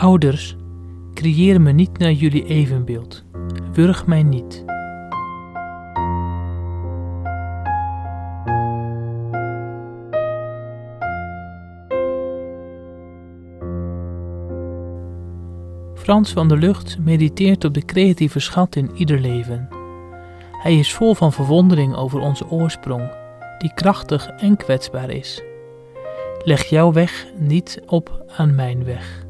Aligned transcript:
Ouders, 0.00 0.56
creëer 1.14 1.60
me 1.60 1.72
niet 1.72 1.98
naar 1.98 2.12
jullie 2.12 2.44
evenbeeld. 2.44 3.24
Wurg 3.72 4.06
mij 4.06 4.22
niet. 4.22 4.64
Frans 15.94 16.32
van 16.32 16.48
der 16.48 16.58
Lucht 16.58 16.98
mediteert 16.98 17.64
op 17.64 17.74
de 17.74 17.84
creatieve 17.84 18.40
schat 18.40 18.76
in 18.76 18.90
ieder 18.94 19.18
leven. 19.18 19.68
Hij 20.52 20.78
is 20.78 20.94
vol 20.94 21.14
van 21.14 21.32
verwondering 21.32 21.94
over 21.94 22.20
onze 22.20 22.48
oorsprong, 22.50 23.10
die 23.58 23.74
krachtig 23.74 24.28
en 24.28 24.56
kwetsbaar 24.56 25.10
is. 25.10 25.42
Leg 26.44 26.64
jouw 26.64 26.92
weg 26.92 27.26
niet 27.38 27.82
op 27.86 28.24
aan 28.36 28.54
mijn 28.54 28.84
weg. 28.84 29.28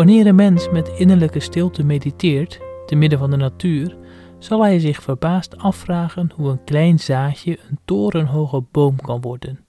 Wanneer 0.00 0.26
een 0.26 0.34
mens 0.34 0.68
met 0.70 0.88
innerlijke 0.88 1.40
stilte 1.40 1.82
mediteert, 1.82 2.60
te 2.86 2.94
midden 2.94 3.18
van 3.18 3.30
de 3.30 3.36
natuur, 3.36 3.96
zal 4.38 4.62
hij 4.62 4.78
zich 4.78 5.02
verbaasd 5.02 5.56
afvragen 5.56 6.30
hoe 6.34 6.50
een 6.50 6.64
klein 6.64 6.98
zaadje 6.98 7.58
een 7.68 7.78
torenhoge 7.84 8.62
boom 8.70 8.96
kan 8.96 9.20
worden, 9.20 9.66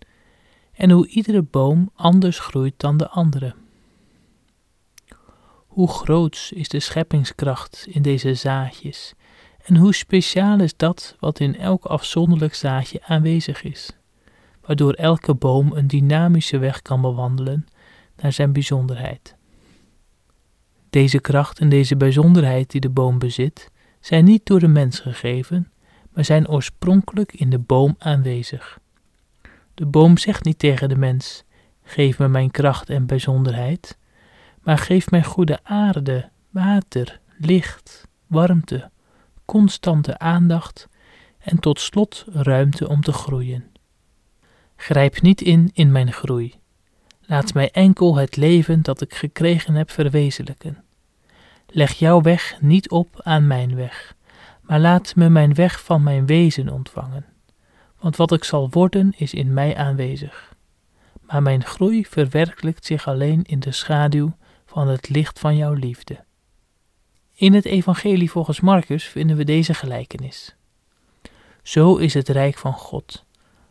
en 0.73 0.91
hoe 0.91 1.07
iedere 1.07 1.41
boom 1.41 1.91
anders 1.95 2.39
groeit 2.39 2.73
dan 2.77 2.97
de 2.97 3.09
andere. 3.09 3.55
Hoe 5.67 5.87
groots 5.87 6.51
is 6.51 6.69
de 6.69 6.79
scheppingskracht 6.79 7.85
in 7.89 8.01
deze 8.01 8.33
zaadjes, 8.33 9.13
en 9.63 9.75
hoe 9.75 9.93
speciaal 9.93 10.59
is 10.59 10.77
dat 10.77 11.15
wat 11.19 11.39
in 11.39 11.57
elk 11.57 11.85
afzonderlijk 11.85 12.53
zaadje 12.53 13.01
aanwezig 13.03 13.63
is, 13.63 13.97
waardoor 14.61 14.93
elke 14.93 15.33
boom 15.33 15.71
een 15.73 15.87
dynamische 15.87 16.57
weg 16.57 16.81
kan 16.81 17.01
bewandelen 17.01 17.65
naar 18.15 18.33
zijn 18.33 18.53
bijzonderheid. 18.53 19.39
Deze 20.91 21.19
kracht 21.19 21.59
en 21.59 21.69
deze 21.69 21.95
bijzonderheid 21.97 22.71
die 22.71 22.81
de 22.81 22.89
boom 22.89 23.19
bezit, 23.19 23.71
zijn 23.99 24.23
niet 24.25 24.45
door 24.45 24.59
de 24.59 24.67
mens 24.67 24.99
gegeven, 24.99 25.71
maar 26.13 26.25
zijn 26.25 26.49
oorspronkelijk 26.49 27.33
in 27.33 27.49
de 27.49 27.59
boom 27.59 27.95
aanwezig. 27.97 28.79
De 29.73 29.85
boom 29.85 30.17
zegt 30.17 30.43
niet 30.43 30.59
tegen 30.59 30.89
de 30.89 30.95
mens: 30.95 31.43
Geef 31.83 32.19
me 32.19 32.27
mijn 32.27 32.51
kracht 32.51 32.89
en 32.89 33.05
bijzonderheid, 33.05 33.97
maar 34.61 34.77
geef 34.77 35.11
mij 35.11 35.23
goede 35.23 35.59
aarde, 35.63 36.29
water, 36.49 37.19
licht, 37.37 38.07
warmte, 38.27 38.89
constante 39.45 40.17
aandacht 40.17 40.87
en 41.39 41.59
tot 41.59 41.79
slot 41.79 42.25
ruimte 42.31 42.87
om 42.89 43.01
te 43.01 43.13
groeien. 43.13 43.71
Grijp 44.75 45.21
niet 45.21 45.41
in 45.41 45.69
in 45.73 45.91
mijn 45.91 46.13
groei. 46.13 46.60
Laat 47.31 47.53
mij 47.53 47.71
enkel 47.71 48.15
het 48.15 48.35
leven 48.35 48.81
dat 48.81 49.01
ik 49.01 49.13
gekregen 49.13 49.75
heb 49.75 49.91
verwezenlijken. 49.91 50.83
Leg 51.67 51.93
jouw 51.93 52.21
weg 52.21 52.61
niet 52.61 52.89
op 52.89 53.21
aan 53.23 53.47
mijn 53.47 53.75
weg, 53.75 54.15
maar 54.61 54.79
laat 54.79 55.15
me 55.15 55.29
mijn 55.29 55.53
weg 55.53 55.83
van 55.83 56.03
mijn 56.03 56.25
wezen 56.25 56.69
ontvangen. 56.69 57.25
Want 57.99 58.15
wat 58.15 58.31
ik 58.31 58.43
zal 58.43 58.69
worden 58.69 59.13
is 59.17 59.33
in 59.33 59.53
mij 59.53 59.75
aanwezig. 59.75 60.55
Maar 61.21 61.41
mijn 61.41 61.63
groei 61.63 62.05
verwerkelijkt 62.05 62.85
zich 62.85 63.07
alleen 63.07 63.43
in 63.43 63.59
de 63.59 63.71
schaduw 63.71 64.35
van 64.65 64.87
het 64.87 65.09
licht 65.09 65.39
van 65.39 65.55
jouw 65.57 65.73
liefde. 65.73 66.23
In 67.33 67.53
het 67.53 67.65
Evangelie 67.65 68.31
volgens 68.31 68.59
Marcus 68.59 69.03
vinden 69.03 69.37
we 69.37 69.43
deze 69.43 69.73
gelijkenis. 69.73 70.55
Zo 71.63 71.95
is 71.95 72.13
het 72.13 72.29
rijk 72.29 72.57
van 72.57 72.73
God, 72.73 73.25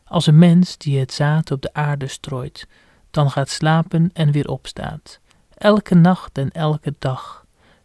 als 0.04 0.26
een 0.26 0.38
mens 0.38 0.78
die 0.78 0.98
het 0.98 1.12
zaad 1.12 1.50
op 1.50 1.62
de 1.62 1.72
aarde 1.72 2.06
strooit, 2.06 2.66
dan 3.10 3.30
gaat 3.30 3.48
slapen 3.48 4.10
en 4.12 4.30
weer 4.30 4.48
opstaat, 4.48 5.20
elke 5.54 5.94
nacht 5.94 6.38
en 6.38 6.50
elke 6.50 6.94
dag, 6.98 7.44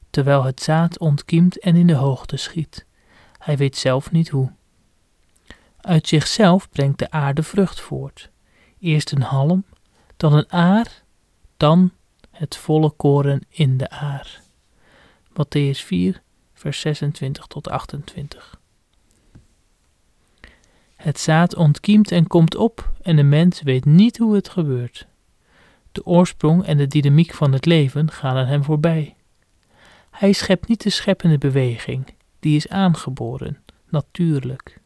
terwijl 0.10 0.44
het 0.44 0.62
zaad 0.62 1.00
ontkiemt 1.00 1.60
en 1.60 1.76
in 1.76 1.88
de 1.88 1.96
hoogte 1.96 2.38
schiet. 2.38 2.86
Hij 3.38 3.58
weet 3.58 3.78
zelf 3.78 4.12
niet 4.12 4.30
hoe. 4.30 4.52
Uit 5.82 6.08
zichzelf 6.08 6.70
brengt 6.70 7.00
de 7.00 7.12
aarde 7.12 7.44
vrucht 7.44 7.80
voort. 7.80 8.30
Eerst 8.80 9.12
een 9.12 9.22
halm, 9.22 9.66
dan 10.18 10.34
een 10.34 10.52
aar, 10.52 11.04
dan 11.58 11.92
het 12.32 12.58
volle 12.58 12.90
koren 12.90 13.42
in 13.50 13.78
de 13.78 13.90
aar. 13.90 14.42
Matthäus 15.30 15.86
4, 15.86 16.22
vers 16.54 16.80
26 16.80 17.48
tot 17.48 17.70
28. 17.70 18.60
Het 20.96 21.20
zaad 21.20 21.56
ontkiemt 21.56 22.12
en 22.12 22.28
komt 22.28 22.56
op 22.56 22.92
en 23.02 23.16
de 23.16 23.24
mens 23.24 23.62
weet 23.62 23.86
niet 23.86 24.18
hoe 24.18 24.36
het 24.36 24.50
gebeurt. 24.50 25.08
De 25.96 26.06
oorsprong 26.06 26.66
en 26.66 26.78
de 26.78 26.88
dynamiek 26.88 27.34
van 27.34 27.52
het 27.52 27.66
leven 27.66 28.12
gaan 28.12 28.36
aan 28.36 28.46
hem 28.46 28.64
voorbij. 28.64 29.16
Hij 30.12 30.32
schept 30.32 30.68
niet 30.68 30.84
de 30.84 30.90
scheppende 30.90 31.38
beweging, 31.38 32.14
die 32.40 32.56
is 32.56 32.68
aangeboren, 32.68 33.58
natuurlijk. 33.90 34.82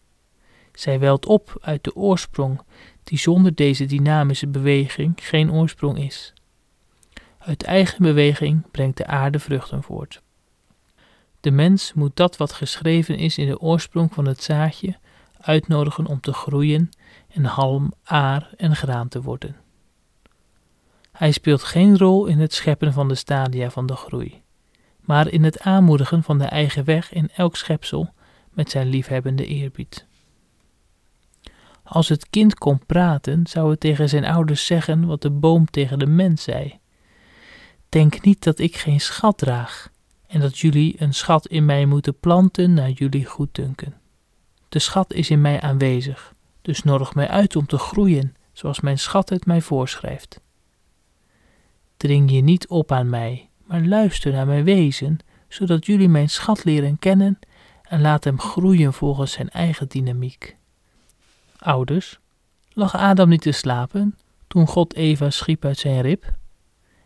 Zij 0.73 0.99
welt 0.99 1.25
op 1.25 1.57
uit 1.61 1.83
de 1.83 1.95
oorsprong, 1.95 2.61
die 3.03 3.17
zonder 3.17 3.55
deze 3.55 3.85
dynamische 3.85 4.47
beweging 4.47 5.13
geen 5.15 5.51
oorsprong 5.51 5.97
is. 5.97 6.33
Uit 7.37 7.63
eigen 7.63 8.03
beweging 8.03 8.71
brengt 8.71 8.97
de 8.97 9.05
aarde 9.05 9.39
vruchten 9.39 9.83
voort. 9.83 10.21
De 11.39 11.51
mens 11.51 11.93
moet 11.93 12.15
dat 12.15 12.37
wat 12.37 12.51
geschreven 12.51 13.17
is 13.17 13.37
in 13.37 13.47
de 13.47 13.59
oorsprong 13.59 14.13
van 14.13 14.25
het 14.25 14.43
zaadje 14.43 14.97
uitnodigen 15.37 16.05
om 16.05 16.19
te 16.19 16.33
groeien 16.33 16.89
en 17.27 17.45
halm, 17.45 17.93
aar 18.03 18.49
en 18.57 18.75
graan 18.75 19.07
te 19.07 19.21
worden. 19.21 19.55
Hij 21.19 21.31
speelt 21.31 21.63
geen 21.63 21.97
rol 21.97 22.25
in 22.25 22.39
het 22.39 22.53
scheppen 22.53 22.93
van 22.93 23.07
de 23.07 23.15
stadia 23.15 23.69
van 23.69 23.85
de 23.85 23.95
groei, 23.95 24.41
maar 24.99 25.27
in 25.27 25.43
het 25.43 25.59
aanmoedigen 25.59 26.23
van 26.23 26.37
de 26.37 26.45
eigen 26.45 26.85
weg 26.85 27.13
in 27.13 27.29
elk 27.35 27.55
schepsel 27.55 28.13
met 28.53 28.69
zijn 28.69 28.87
liefhebbende 28.87 29.45
eerbied. 29.45 30.05
Als 31.83 32.09
het 32.09 32.29
kind 32.29 32.55
kon 32.55 32.85
praten, 32.85 33.47
zou 33.47 33.69
het 33.69 33.79
tegen 33.79 34.09
zijn 34.09 34.25
ouders 34.25 34.65
zeggen 34.65 35.05
wat 35.05 35.21
de 35.21 35.29
boom 35.29 35.65
tegen 35.65 35.99
de 35.99 36.05
mens 36.05 36.43
zei. 36.43 36.79
Denk 37.89 38.21
niet 38.21 38.43
dat 38.43 38.59
ik 38.59 38.75
geen 38.75 39.01
schat 39.01 39.37
draag 39.37 39.91
en 40.27 40.39
dat 40.39 40.59
jullie 40.59 41.01
een 41.01 41.13
schat 41.13 41.47
in 41.47 41.65
mij 41.65 41.85
moeten 41.85 42.19
planten 42.19 42.73
naar 42.73 42.89
jullie 42.89 43.25
goeddunken. 43.25 43.93
De 44.69 44.79
schat 44.79 45.13
is 45.13 45.29
in 45.29 45.41
mij 45.41 45.61
aanwezig, 45.61 46.33
dus 46.61 46.83
nodig 46.83 47.15
mij 47.15 47.27
uit 47.27 47.55
om 47.55 47.65
te 47.65 47.77
groeien, 47.77 48.35
zoals 48.53 48.79
mijn 48.79 48.99
schat 48.99 49.29
het 49.29 49.45
mij 49.45 49.61
voorschrijft. 49.61 50.41
Dring 51.99 52.31
je 52.31 52.41
niet 52.41 52.67
op 52.67 52.91
aan 52.91 53.09
mij, 53.09 53.49
maar 53.65 53.85
luister 53.85 54.31
naar 54.31 54.45
mijn 54.45 54.63
wezen, 54.63 55.17
zodat 55.47 55.85
jullie 55.85 56.09
mijn 56.09 56.29
schat 56.29 56.63
leren 56.63 56.99
kennen 56.99 57.39
en 57.83 58.01
laat 58.01 58.23
hem 58.23 58.39
groeien 58.39 58.93
volgens 58.93 59.31
zijn 59.31 59.49
eigen 59.49 59.87
dynamiek. 59.87 60.55
Ouders, 61.57 62.19
lag 62.69 62.95
Adam 62.95 63.29
niet 63.29 63.41
te 63.41 63.51
slapen 63.51 64.17
toen 64.47 64.67
God 64.67 64.93
Eva 64.93 65.29
schiep 65.29 65.65
uit 65.65 65.77
zijn 65.77 66.01
rib? 66.01 66.25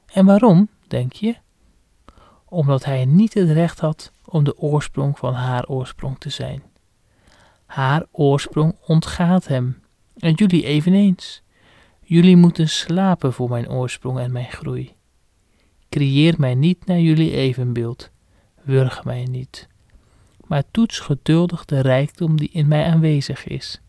En 0.06 0.26
waarom, 0.26 0.70
denk 0.88 1.14
je? 1.14 1.36
Omdat 2.46 2.86
hij 2.86 3.06
niet 3.06 3.34
het 3.34 3.50
recht 3.50 3.80
had 3.80 4.12
om 4.26 4.44
de 4.44 4.58
oorsprong 4.58 5.18
van 5.18 5.34
haar 5.34 5.68
oorsprong 5.68 6.20
te 6.20 6.30
zijn. 6.30 6.64
Haar 7.66 8.06
oorsprong 8.12 8.76
ontgaat 8.86 9.48
hem, 9.48 9.82
en 10.18 10.34
jullie 10.34 10.64
eveneens. 10.64 11.42
Jullie 12.14 12.38
moeten 12.38 12.70
slapen 12.70 13.34
voor 13.34 13.50
mijn 13.50 13.70
oorsprong 13.70 14.20
en 14.20 14.32
mijn 14.32 14.52
groei. 14.52 14.94
Creëer 15.90 16.36
mij 16.38 16.56
niet 16.56 16.86
naar 16.86 17.00
jullie 17.00 17.32
evenbeeld, 17.32 18.10
wurg 18.62 19.04
mij 19.04 19.24
niet, 19.24 19.68
maar 20.46 20.64
toets 20.72 21.00
geduldig 21.00 21.66
de 21.66 21.80
rijkdom 21.80 22.38
die 22.38 22.50
in 22.52 22.68
mij 22.68 22.86
aanwezig 22.86 23.48
is. 23.48 23.82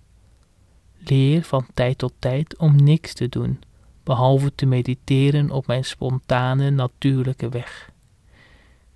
Leer 0.98 1.42
van 1.42 1.66
tijd 1.74 1.98
tot 1.98 2.12
tijd 2.18 2.56
om 2.58 2.76
niks 2.76 3.14
te 3.14 3.28
doen, 3.28 3.60
behalve 4.04 4.54
te 4.54 4.66
mediteren 4.66 5.50
op 5.50 5.66
mijn 5.66 5.84
spontane, 5.84 6.70
natuurlijke 6.70 7.48
weg. 7.48 7.90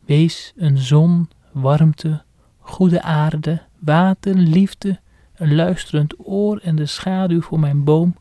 Wees 0.04 0.52
een 0.56 0.78
zon, 0.78 1.28
warmte, 1.52 2.22
goede 2.58 3.02
aarde, 3.02 3.62
water, 3.78 4.34
liefde, 4.34 5.00
een 5.34 5.54
luisterend 5.54 6.14
oor 6.18 6.58
en 6.58 6.76
de 6.76 6.86
schaduw 6.86 7.40
voor 7.40 7.60
mijn 7.60 7.84
boom, 7.84 8.14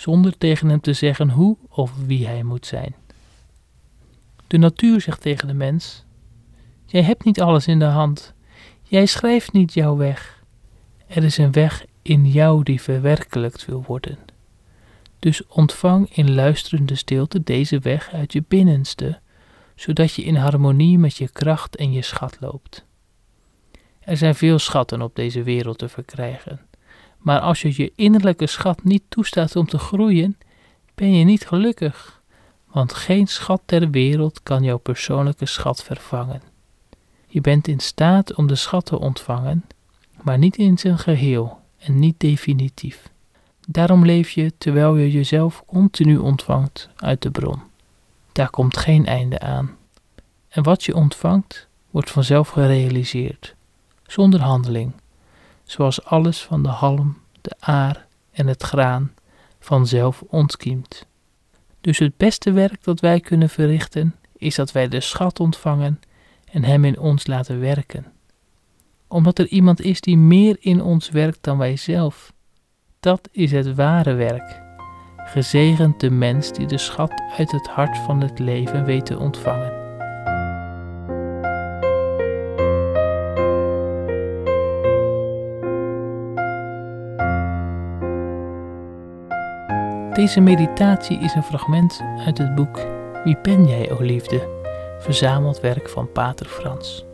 zonder 0.00 0.38
tegen 0.38 0.68
hem 0.68 0.80
te 0.80 0.92
zeggen 0.92 1.30
hoe 1.30 1.56
of 1.68 1.92
wie 2.06 2.26
hij 2.26 2.42
moet 2.42 2.66
zijn. 2.66 2.94
De 4.46 4.58
natuur 4.58 5.00
zegt 5.00 5.20
tegen 5.20 5.48
de 5.48 5.54
mens: 5.54 6.04
Jij 6.86 7.02
hebt 7.02 7.24
niet 7.24 7.40
alles 7.40 7.66
in 7.66 7.78
de 7.78 7.84
hand. 7.84 8.34
Jij 8.82 9.06
schrijft 9.06 9.52
niet 9.52 9.74
jouw 9.74 9.96
weg. 9.96 10.42
Er 11.06 11.24
is 11.24 11.38
een 11.38 11.52
weg 11.52 11.84
in 12.02 12.26
jou 12.26 12.62
die 12.62 12.80
verwerkelijkt 12.80 13.64
wil 13.64 13.84
worden. 13.86 14.18
Dus 15.18 15.46
ontvang 15.46 16.16
in 16.16 16.34
luisterende 16.34 16.94
stilte 16.94 17.42
deze 17.42 17.78
weg 17.78 18.12
uit 18.12 18.32
je 18.32 18.44
binnenste, 18.48 19.20
zodat 19.74 20.12
je 20.12 20.22
in 20.22 20.36
harmonie 20.36 20.98
met 20.98 21.16
je 21.16 21.28
kracht 21.28 21.76
en 21.76 21.92
je 21.92 22.02
schat 22.02 22.36
loopt. 22.40 22.84
Er 24.00 24.16
zijn 24.16 24.34
veel 24.34 24.58
schatten 24.58 25.02
op 25.02 25.16
deze 25.16 25.42
wereld 25.42 25.78
te 25.78 25.88
verkrijgen, 25.88 26.60
maar 27.18 27.40
als 27.40 27.62
je 27.62 27.72
je 27.76 27.92
innerlijke 27.94 28.46
schat 28.46 28.84
niet 28.84 29.02
toestaat 29.08 29.56
om 29.56 29.66
te 29.66 29.78
groeien, 29.78 30.38
ben 30.94 31.12
je 31.12 31.24
niet 31.24 31.46
gelukkig, 31.46 32.22
want 32.72 32.92
geen 32.92 33.26
schat 33.26 33.62
ter 33.64 33.90
wereld 33.90 34.42
kan 34.42 34.62
jouw 34.62 34.78
persoonlijke 34.78 35.46
schat 35.46 35.82
vervangen. 35.82 36.42
Je 37.26 37.40
bent 37.40 37.68
in 37.68 37.80
staat 37.80 38.34
om 38.34 38.46
de 38.46 38.54
schat 38.54 38.86
te 38.86 38.98
ontvangen, 38.98 39.64
maar 40.22 40.38
niet 40.38 40.56
in 40.56 40.78
zijn 40.78 40.98
geheel 40.98 41.60
en 41.78 41.98
niet 41.98 42.20
definitief. 42.20 43.08
Daarom 43.68 44.04
leef 44.04 44.30
je 44.30 44.52
terwijl 44.58 44.96
je 44.96 45.10
jezelf 45.10 45.64
continu 45.66 46.16
ontvangt 46.16 46.88
uit 46.96 47.22
de 47.22 47.30
bron. 47.30 47.60
Daar 48.32 48.50
komt 48.50 48.76
geen 48.76 49.06
einde 49.06 49.40
aan. 49.40 49.76
En 50.48 50.62
wat 50.62 50.84
je 50.84 50.94
ontvangt, 50.94 51.68
wordt 51.90 52.10
vanzelf 52.10 52.48
gerealiseerd, 52.48 53.54
zonder 54.06 54.40
handeling, 54.40 54.92
zoals 55.70 56.04
alles 56.04 56.42
van 56.42 56.62
de 56.62 56.68
halm, 56.68 57.16
de 57.40 57.54
aar 57.58 58.06
en 58.30 58.46
het 58.46 58.62
graan 58.62 59.12
vanzelf 59.58 60.22
ontkiemt. 60.26 61.06
Dus 61.80 61.98
het 61.98 62.16
beste 62.16 62.52
werk 62.52 62.84
dat 62.84 63.00
wij 63.00 63.20
kunnen 63.20 63.48
verrichten, 63.48 64.14
is 64.36 64.54
dat 64.54 64.72
wij 64.72 64.88
de 64.88 65.00
schat 65.00 65.40
ontvangen 65.40 66.00
en 66.52 66.64
hem 66.64 66.84
in 66.84 66.98
ons 66.98 67.26
laten 67.26 67.60
werken. 67.60 68.06
Omdat 69.06 69.38
er 69.38 69.46
iemand 69.46 69.80
is 69.80 70.00
die 70.00 70.16
meer 70.16 70.56
in 70.60 70.82
ons 70.82 71.10
werkt 71.10 71.42
dan 71.42 71.58
wij 71.58 71.76
zelf. 71.76 72.32
Dat 73.00 73.28
is 73.32 73.52
het 73.52 73.74
ware 73.74 74.14
werk. 74.14 74.62
Gezegend 75.16 76.00
de 76.00 76.10
mens 76.10 76.52
die 76.52 76.66
de 76.66 76.78
schat 76.78 77.22
uit 77.36 77.50
het 77.50 77.66
hart 77.66 77.98
van 77.98 78.20
het 78.20 78.38
leven 78.38 78.84
weet 78.84 79.06
te 79.06 79.18
ontvangen. 79.18 79.87
Deze 90.18 90.40
meditatie 90.40 91.18
is 91.18 91.34
een 91.34 91.42
fragment 91.42 92.00
uit 92.26 92.38
het 92.38 92.54
boek 92.54 92.86
Wie 93.24 93.38
ben 93.42 93.66
jij, 93.66 93.90
o 93.90 93.96
liefde? 94.00 94.48
Verzameld 94.98 95.60
werk 95.60 95.88
van 95.88 96.12
Pater 96.12 96.46
Frans. 96.46 97.04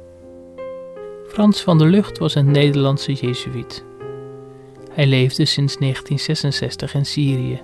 Frans 1.29 1.63
van 1.63 1.79
der 1.79 1.87
Lucht 1.87 2.19
was 2.19 2.35
een 2.35 2.51
Nederlandse 2.51 3.13
Jezuïet. 3.13 3.85
Hij 4.93 5.07
leefde 5.07 5.45
sinds 5.45 5.77
1966 5.77 6.95
in 6.95 7.07
Syrië. 7.07 7.63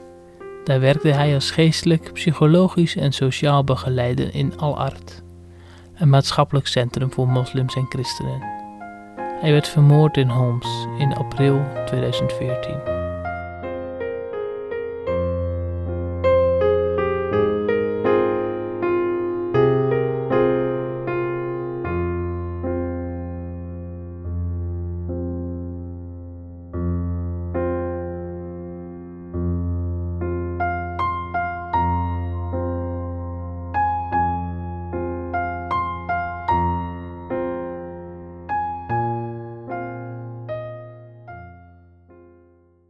Daar 0.64 0.80
werkte 0.80 1.08
hij 1.08 1.34
als 1.34 1.50
geestelijk, 1.50 2.12
psychologisch 2.12 2.96
en 2.96 3.12
sociaal 3.12 3.64
begeleider 3.64 4.34
in 4.34 4.58
Al-Ard, 4.58 5.22
een 5.94 6.08
maatschappelijk 6.08 6.66
centrum 6.66 7.12
voor 7.12 7.28
moslims 7.28 7.74
en 7.74 7.86
christenen. 7.88 8.42
Hij 9.40 9.52
werd 9.52 9.68
vermoord 9.68 10.16
in 10.16 10.28
Homs 10.28 10.86
in 10.98 11.14
april 11.14 11.62
2014. 11.86 12.99